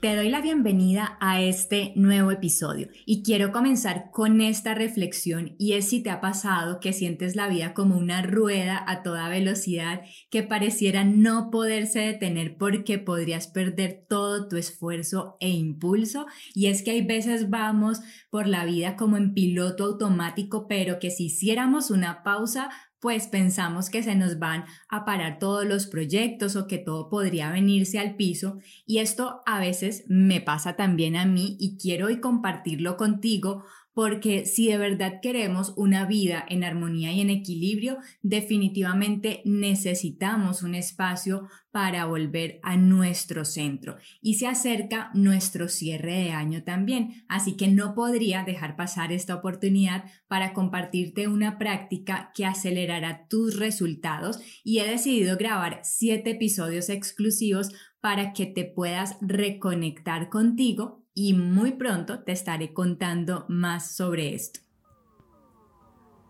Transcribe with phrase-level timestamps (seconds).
[0.00, 5.72] Te doy la bienvenida a este nuevo episodio y quiero comenzar con esta reflexión y
[5.72, 10.02] es si te ha pasado que sientes la vida como una rueda a toda velocidad
[10.30, 16.26] que pareciera no poderse detener porque podrías perder todo tu esfuerzo e impulso.
[16.54, 21.10] Y es que hay veces vamos por la vida como en piloto automático pero que
[21.10, 22.68] si hiciéramos una pausa
[23.06, 27.52] pues pensamos que se nos van a parar todos los proyectos o que todo podría
[27.52, 32.20] venirse al piso y esto a veces me pasa también a mí y quiero hoy
[32.20, 33.62] compartirlo contigo
[33.96, 40.74] porque si de verdad queremos una vida en armonía y en equilibrio, definitivamente necesitamos un
[40.74, 43.96] espacio para volver a nuestro centro.
[44.20, 49.34] Y se acerca nuestro cierre de año también, así que no podría dejar pasar esta
[49.34, 56.90] oportunidad para compartirte una práctica que acelerará tus resultados y he decidido grabar siete episodios
[56.90, 57.70] exclusivos
[58.02, 64.60] para que te puedas reconectar contigo y muy pronto te estaré contando más sobre esto.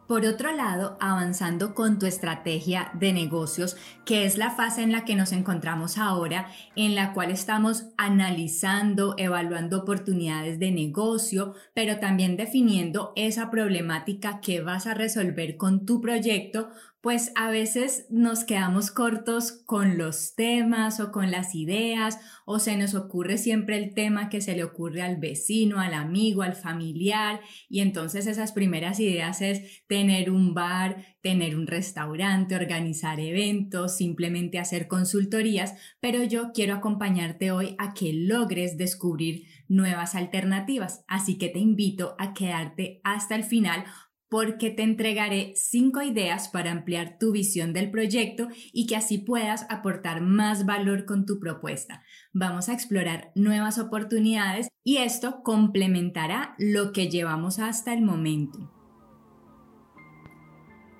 [0.07, 5.05] Por otro lado, avanzando con tu estrategia de negocios, que es la fase en la
[5.05, 12.37] que nos encontramos ahora, en la cual estamos analizando, evaluando oportunidades de negocio, pero también
[12.37, 16.71] definiendo esa problemática que vas a resolver con tu proyecto,
[17.07, 22.77] pues a veces nos quedamos cortos con los temas o con las ideas o se
[22.77, 27.39] nos ocurre siempre el tema que se le ocurre al vecino, al amigo, al familiar
[27.69, 34.59] y entonces esas primeras ideas es tener un bar, tener un restaurante, organizar eventos, simplemente
[34.59, 41.51] hacer consultorías, pero yo quiero acompañarte hoy a que logres descubrir nuevas alternativas, así que
[41.51, 43.85] te invito a quedarte hasta el final
[44.29, 49.67] porque te entregaré cinco ideas para ampliar tu visión del proyecto y que así puedas
[49.71, 52.03] aportar más valor con tu propuesta.
[52.33, 58.76] Vamos a explorar nuevas oportunidades y esto complementará lo que llevamos hasta el momento.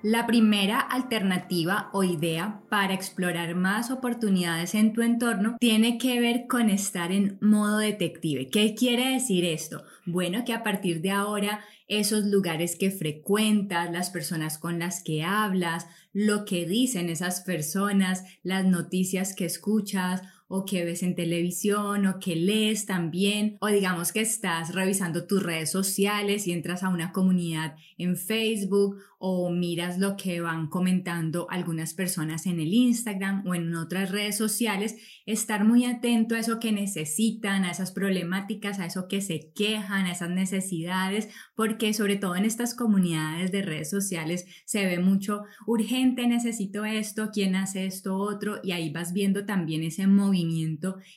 [0.03, 6.45] La primera alternativa o idea para explorar más oportunidades en tu entorno tiene que ver
[6.47, 8.47] con estar en modo detective.
[8.49, 9.83] ¿Qué quiere decir esto?
[10.05, 15.23] Bueno, que a partir de ahora esos lugares que frecuentas, las personas con las que
[15.23, 22.05] hablas, lo que dicen esas personas, las noticias que escuchas o que ves en televisión
[22.05, 26.89] o que lees también o digamos que estás revisando tus redes sociales y entras a
[26.89, 33.45] una comunidad en Facebook o miras lo que van comentando algunas personas en el Instagram
[33.47, 38.79] o en otras redes sociales, estar muy atento a eso que necesitan, a esas problemáticas,
[38.79, 43.63] a eso que se quejan, a esas necesidades, porque sobre todo en estas comunidades de
[43.63, 49.13] redes sociales se ve mucho urgente, necesito esto, quién hace esto otro y ahí vas
[49.13, 50.36] viendo también ese movimiento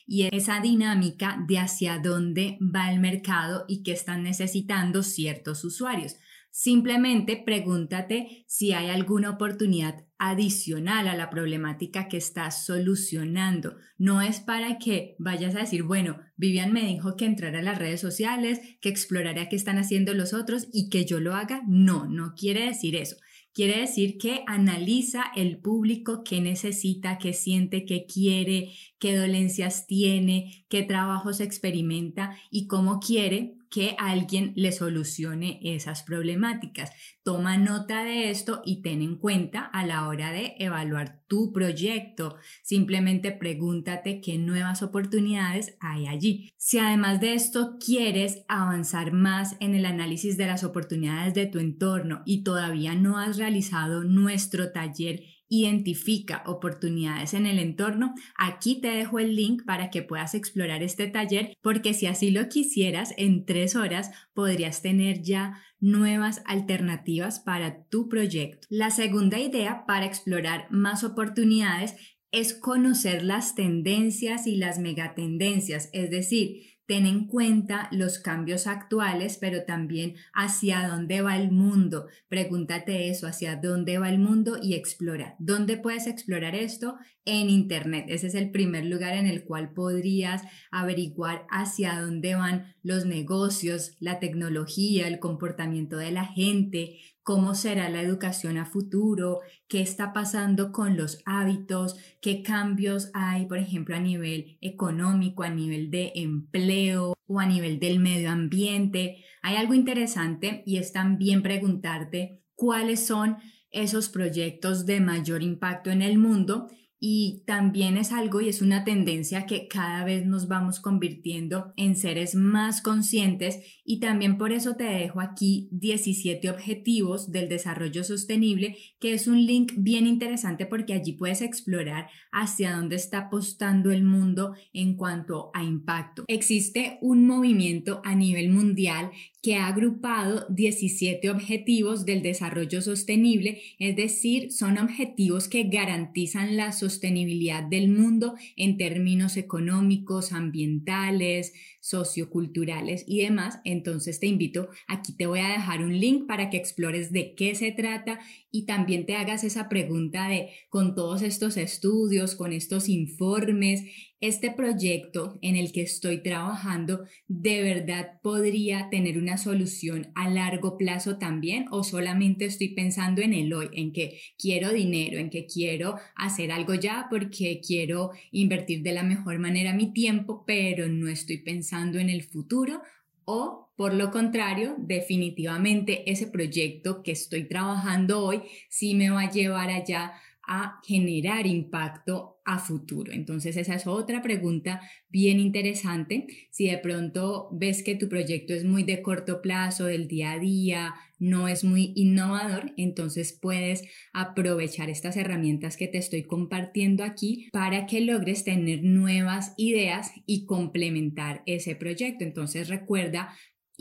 [0.07, 6.15] y esa dinámica de hacia dónde va el mercado y qué están necesitando ciertos usuarios.
[6.53, 13.77] Simplemente pregúntate si hay alguna oportunidad adicional a la problemática que estás solucionando.
[13.97, 17.77] No es para que vayas a decir, bueno, Vivian me dijo que entrara a las
[17.77, 21.63] redes sociales, que explorara qué están haciendo los otros y que yo lo haga.
[21.67, 23.15] No, no quiere decir eso.
[23.53, 30.65] Quiere decir que analiza el público qué necesita, qué siente, qué quiere, qué dolencias tiene,
[30.69, 36.91] qué trabajos experimenta y cómo quiere que alguien le solucione esas problemáticas.
[37.23, 42.35] Toma nota de esto y ten en cuenta a la hora de evaluar tu proyecto.
[42.63, 46.51] Simplemente pregúntate qué nuevas oportunidades hay allí.
[46.57, 51.59] Si además de esto quieres avanzar más en el análisis de las oportunidades de tu
[51.59, 58.87] entorno y todavía no has realizado nuestro taller identifica oportunidades en el entorno, aquí te
[58.87, 63.45] dejo el link para que puedas explorar este taller porque si así lo quisieras, en
[63.45, 68.65] tres horas podrías tener ya nuevas alternativas para tu proyecto.
[68.69, 71.95] La segunda idea para explorar más oportunidades
[72.31, 79.37] es conocer las tendencias y las megatendencias, es decir, ten en cuenta los cambios actuales,
[79.39, 82.07] pero también hacia dónde va el mundo.
[82.27, 85.37] Pregúntate eso, hacia dónde va el mundo y explora.
[85.39, 86.97] ¿Dónde puedes explorar esto?
[87.23, 88.07] En Internet.
[88.09, 93.95] Ese es el primer lugar en el cual podrías averiguar hacia dónde van los negocios,
[94.01, 100.11] la tecnología, el comportamiento de la gente, cómo será la educación a futuro, qué está
[100.11, 106.11] pasando con los hábitos, qué cambios hay, por ejemplo, a nivel económico, a nivel de
[106.15, 106.80] empleo
[107.27, 109.23] o a nivel del medio ambiente.
[109.41, 113.37] Hay algo interesante y es también preguntarte cuáles son
[113.71, 116.67] esos proyectos de mayor impacto en el mundo
[117.03, 121.95] y también es algo y es una tendencia que cada vez nos vamos convirtiendo en
[121.95, 128.77] seres más conscientes y también por eso te dejo aquí 17 objetivos del desarrollo sostenible,
[128.99, 134.03] que es un link bien interesante porque allí puedes explorar hacia dónde está apostando el
[134.03, 136.23] mundo en cuanto a impacto.
[136.27, 139.09] Existe un movimiento a nivel mundial
[139.41, 146.71] que ha agrupado 17 objetivos del desarrollo sostenible, es decir, son objetivos que garantizan la
[146.71, 153.59] sostenibilidad sostenibilidad del mundo en términos económicos, ambientales, socioculturales y demás.
[153.63, 157.55] Entonces te invito, aquí te voy a dejar un link para que explores de qué
[157.55, 158.19] se trata
[158.51, 163.83] y también te hagas esa pregunta de, con todos estos estudios, con estos informes,
[164.21, 170.77] este proyecto en el que estoy trabajando de verdad podría tener una solución a largo
[170.77, 175.47] plazo también o solamente estoy pensando en el hoy, en que quiero dinero, en que
[175.47, 181.07] quiero hacer algo ya porque quiero invertir de la mejor manera mi tiempo, pero no
[181.09, 182.81] estoy pensando en el futuro
[183.25, 189.31] o por lo contrario, definitivamente ese proyecto que estoy trabajando hoy sí me va a
[189.31, 190.13] llevar allá
[190.47, 193.11] a generar impacto a futuro.
[193.11, 196.27] Entonces, esa es otra pregunta bien interesante.
[196.49, 200.39] Si de pronto ves que tu proyecto es muy de corto plazo, del día a
[200.39, 207.47] día, no es muy innovador, entonces puedes aprovechar estas herramientas que te estoy compartiendo aquí
[207.51, 212.23] para que logres tener nuevas ideas y complementar ese proyecto.
[212.23, 213.35] Entonces, recuerda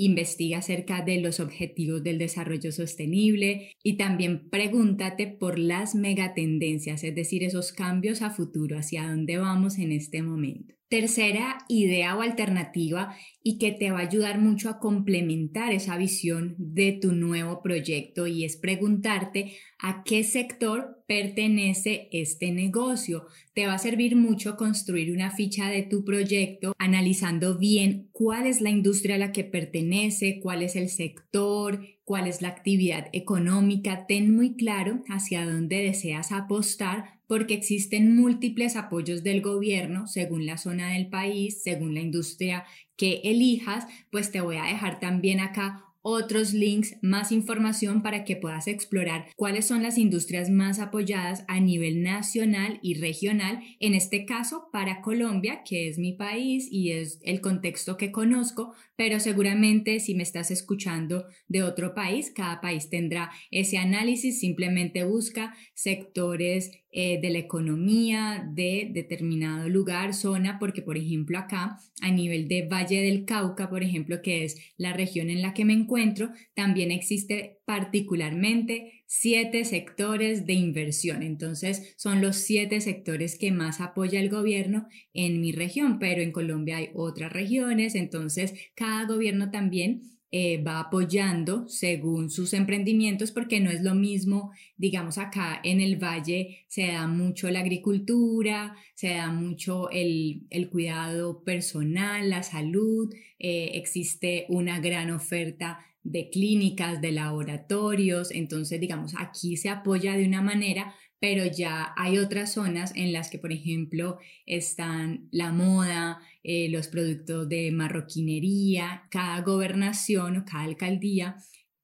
[0.04, 7.14] investiga acerca de los objetivos del desarrollo sostenible y también pregúntate por las megatendencias, es
[7.14, 10.79] decir, esos cambios a futuro, hacia dónde vamos en este momento.
[10.90, 13.14] Tercera idea o alternativa
[13.44, 18.26] y que te va a ayudar mucho a complementar esa visión de tu nuevo proyecto
[18.26, 23.26] y es preguntarte a qué sector pertenece este negocio.
[23.54, 28.60] Te va a servir mucho construir una ficha de tu proyecto analizando bien cuál es
[28.60, 34.06] la industria a la que pertenece, cuál es el sector, cuál es la actividad económica.
[34.08, 40.58] Ten muy claro hacia dónde deseas apostar porque existen múltiples apoyos del gobierno según la
[40.58, 42.64] zona del país, según la industria
[42.96, 48.34] que elijas, pues te voy a dejar también acá otros links, más información para que
[48.34, 54.24] puedas explorar cuáles son las industrias más apoyadas a nivel nacional y regional, en este
[54.24, 60.00] caso para Colombia, que es mi país y es el contexto que conozco, pero seguramente
[60.00, 66.79] si me estás escuchando de otro país, cada país tendrá ese análisis, simplemente busca sectores
[66.92, 72.66] eh, de la economía de determinado lugar, zona, porque por ejemplo acá a nivel de
[72.66, 76.90] Valle del Cauca, por ejemplo, que es la región en la que me encuentro, también
[76.90, 81.22] existe particularmente siete sectores de inversión.
[81.22, 86.32] Entonces son los siete sectores que más apoya el gobierno en mi región, pero en
[86.32, 90.02] Colombia hay otras regiones, entonces cada gobierno también
[90.32, 95.96] eh, va apoyando según sus emprendimientos, porque no es lo mismo, digamos, acá en el
[95.96, 103.72] valle se da mucho la agricultura, se da mucho el, cuidado personal, la salud, eh,
[103.74, 110.42] existe una gran oferta de clínicas, de laboratorios, entonces, digamos, aquí se apoya de una
[110.42, 116.68] manera, pero ya hay otras zonas en las que, por ejemplo, están la moda, eh,
[116.70, 121.36] los productos de marroquinería, cada gobernación o cada alcaldía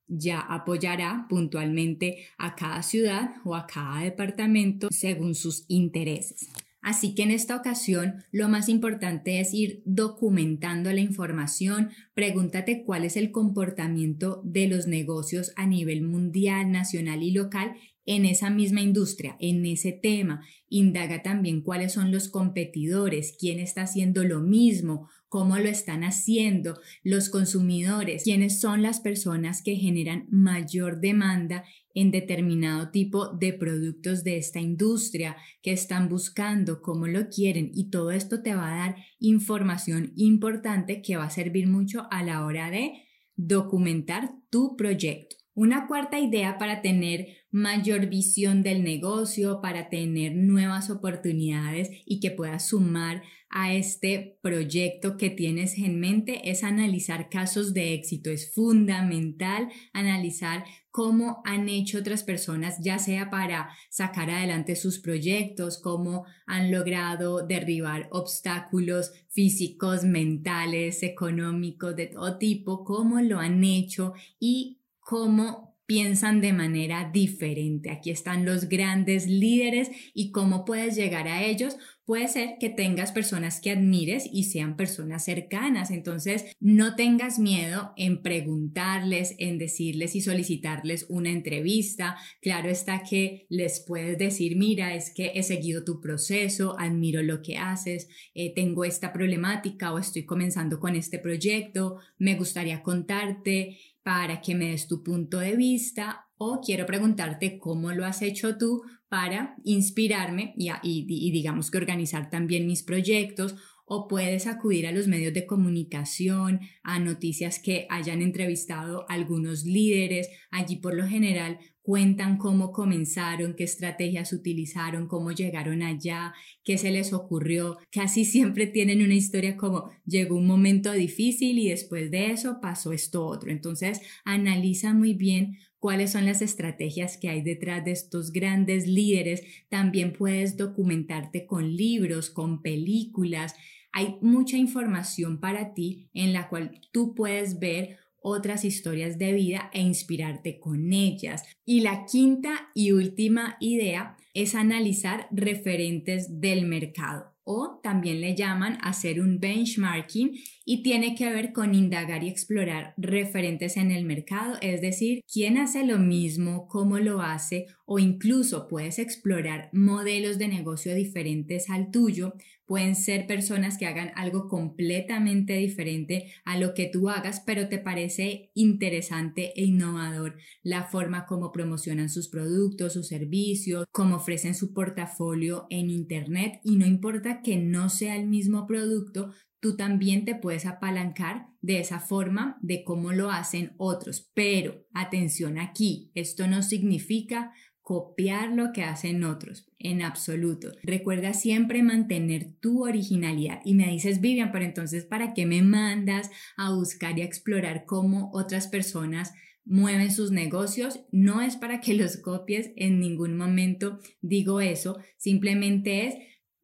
[0.08, 6.48] ya apoyará puntualmente a cada ciudad o a cada departamento según sus intereses.
[6.80, 13.04] Así que en esta ocasión lo más importante es ir documentando la información, pregúntate cuál
[13.04, 17.74] es el comportamiento de los negocios a nivel mundial, nacional y local
[18.06, 20.42] en esa misma industria, en ese tema.
[20.68, 26.80] Indaga también cuáles son los competidores, quién está haciendo lo mismo, cómo lo están haciendo,
[27.02, 34.22] los consumidores, quiénes son las personas que generan mayor demanda en determinado tipo de productos
[34.22, 38.76] de esta industria, que están buscando, cómo lo quieren y todo esto te va a
[38.76, 42.92] dar información importante que va a servir mucho a la hora de
[43.34, 45.36] documentar tu proyecto.
[45.56, 52.30] Una cuarta idea para tener mayor visión del negocio, para tener nuevas oportunidades y que
[52.30, 58.28] puedas sumar a este proyecto que tienes en mente es analizar casos de éxito.
[58.28, 65.80] Es fundamental analizar cómo han hecho otras personas, ya sea para sacar adelante sus proyectos,
[65.80, 74.12] cómo han logrado derribar obstáculos físicos, mentales, económicos, de todo tipo, cómo lo han hecho
[74.38, 77.90] y cómo piensan de manera diferente.
[77.90, 81.76] Aquí están los grandes líderes y cómo puedes llegar a ellos.
[82.04, 85.92] Puede ser que tengas personas que admires y sean personas cercanas.
[85.92, 92.16] Entonces, no tengas miedo en preguntarles, en decirles y solicitarles una entrevista.
[92.42, 97.42] Claro está que les puedes decir, mira, es que he seguido tu proceso, admiro lo
[97.42, 103.78] que haces, eh, tengo esta problemática o estoy comenzando con este proyecto, me gustaría contarte
[104.06, 108.56] para que me des tu punto de vista o quiero preguntarte cómo lo has hecho
[108.56, 114.92] tú para inspirarme y, y, digamos que organizar también mis proyectos o puedes acudir a
[114.92, 120.28] los medios de comunicación, a noticias que hayan entrevistado algunos líderes.
[120.50, 126.90] Allí por lo general cuentan cómo comenzaron, qué estrategias utilizaron, cómo llegaron allá, qué se
[126.90, 127.78] les ocurrió.
[127.92, 132.92] Casi siempre tienen una historia como llegó un momento difícil y después de eso pasó
[132.92, 133.52] esto otro.
[133.52, 139.44] Entonces, analiza muy bien cuáles son las estrategias que hay detrás de estos grandes líderes.
[139.68, 143.54] También puedes documentarte con libros, con películas.
[143.96, 149.70] Hay mucha información para ti en la cual tú puedes ver otras historias de vida
[149.72, 151.44] e inspirarte con ellas.
[151.64, 158.76] Y la quinta y última idea es analizar referentes del mercado o también le llaman
[158.82, 160.32] hacer un benchmarking
[160.64, 165.56] y tiene que ver con indagar y explorar referentes en el mercado, es decir, quién
[165.56, 171.92] hace lo mismo, cómo lo hace o incluso puedes explorar modelos de negocio diferentes al
[171.92, 172.34] tuyo.
[172.66, 177.78] Pueden ser personas que hagan algo completamente diferente a lo que tú hagas, pero te
[177.78, 184.74] parece interesante e innovador la forma como promocionan sus productos, sus servicios, cómo ofrecen su
[184.74, 189.30] portafolio en Internet y no importa que no sea el mismo producto,
[189.60, 194.30] tú también te puedes apalancar de esa forma de cómo lo hacen otros.
[194.34, 197.52] Pero atención aquí, esto no significa
[197.86, 200.72] copiar lo que hacen otros, en absoluto.
[200.82, 203.60] Recuerda siempre mantener tu originalidad.
[203.64, 207.84] Y me dices, Vivian, pero entonces, ¿para qué me mandas a buscar y a explorar
[207.86, 210.98] cómo otras personas mueven sus negocios?
[211.12, 216.14] No es para que los copies, en ningún momento digo eso, simplemente es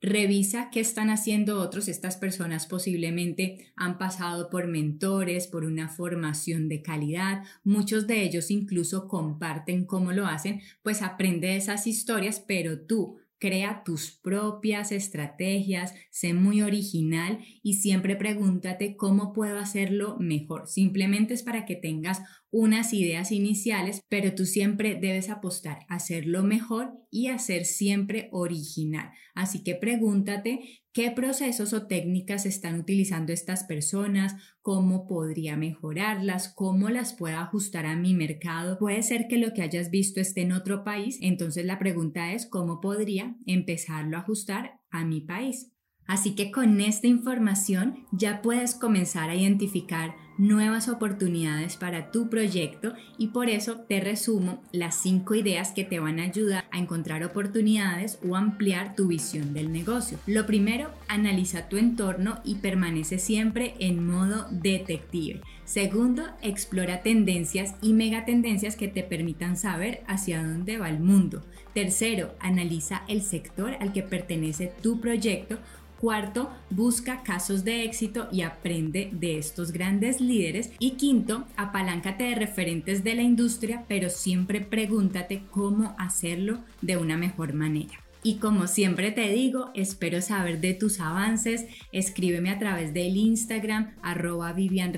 [0.02, 1.87] Revisa qué están haciendo otros.
[1.87, 7.44] Estas personas posiblemente han pasado por mentores, por una formación de calidad.
[7.62, 10.61] Muchos de ellos incluso comparten cómo lo hacen.
[10.82, 18.15] Pues aprende esas historias, pero tú Crea tus propias estrategias, sé muy original y siempre
[18.15, 20.69] pregúntate cómo puedo hacerlo mejor.
[20.69, 22.23] Simplemente es para que tengas
[22.53, 28.29] unas ideas iniciales, pero tú siempre debes apostar a hacerlo mejor y a ser siempre
[28.31, 29.11] original.
[29.35, 36.91] Así que pregúntate qué procesos o técnicas están utilizando estas personas, cómo podría mejorarlas, cómo
[36.91, 38.79] las puedo ajustar a mi mercado.
[38.79, 42.47] Puede ser que lo que hayas visto esté en otro país, entonces la pregunta es
[42.47, 45.73] cómo podría empezarlo a ajustar a mi país.
[46.06, 52.94] Así que con esta información ya puedes comenzar a identificar nuevas oportunidades para tu proyecto
[53.18, 57.23] y por eso te resumo las cinco ideas que te van a ayudar a encontrar
[57.23, 60.18] oportunidades o ampliar tu visión del negocio.
[60.26, 65.42] Lo primero, analiza tu entorno y permanece siempre en modo detective.
[65.64, 71.42] Segundo, explora tendencias y megatendencias que te permitan saber hacia dónde va el mundo.
[71.73, 75.59] Tercero, analiza el sector al que pertenece tu proyecto
[76.02, 80.73] Cuarto, busca casos de éxito y aprende de estos grandes líderes.
[80.80, 87.16] Y quinto, apaláncate de referentes de la industria, pero siempre pregúntate cómo hacerlo de una
[87.16, 88.00] mejor manera.
[88.25, 91.66] Y como siempre te digo, espero saber de tus avances.
[91.92, 94.92] Escríbeme a través del Instagram, arroba Vivian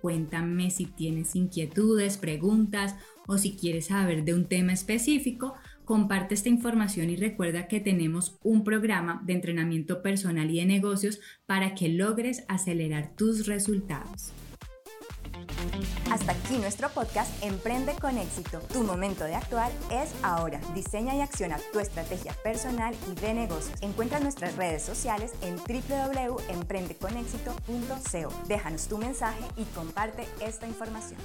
[0.00, 2.96] Cuéntame si tienes inquietudes, preguntas
[3.28, 5.54] o si quieres saber de un tema específico.
[5.86, 11.20] Comparte esta información y recuerda que tenemos un programa de entrenamiento personal y de negocios
[11.46, 14.32] para que logres acelerar tus resultados.
[16.10, 18.58] Hasta aquí nuestro podcast Emprende con éxito.
[18.72, 20.60] Tu momento de actuar es ahora.
[20.74, 23.80] Diseña y acciona tu estrategia personal y de negocios.
[23.80, 28.48] Encuentra nuestras redes sociales en www.emprendeconexito.co.
[28.48, 31.20] Déjanos tu mensaje y comparte esta información.